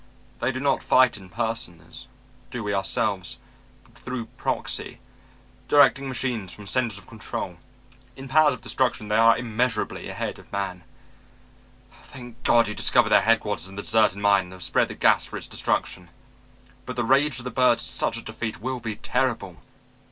[0.39, 2.07] "They do not fight in person, as
[2.49, 3.37] do we ourselves,
[3.83, 4.99] but through proxy,
[5.67, 7.59] directing machines from centers of control.
[8.15, 10.85] In powers of destruction, they are immeasurably ahead of man.
[12.01, 15.23] Thank God you discovered their headquarters in the deserted mine and have spread the gas
[15.25, 16.09] for its destruction.
[16.87, 19.57] But the rage of the birds at such a defeat will be terrible.